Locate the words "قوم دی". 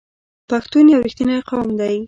1.49-1.95